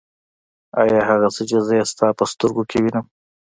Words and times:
آيا 0.81 1.01
هغه 1.09 1.27
څه 1.35 1.41
چې 1.49 1.57
زه 1.65 1.73
يې 1.79 1.83
ستا 1.91 2.07
په 2.17 2.23
سترګو 2.31 2.63
کې 2.69 2.77
وينم. 2.83 3.05